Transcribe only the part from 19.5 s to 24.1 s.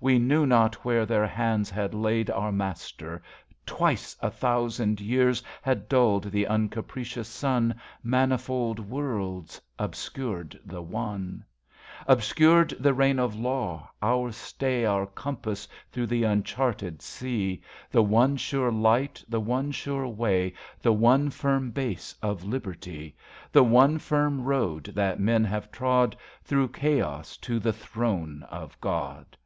sure way, The one firm base of Liberty; The one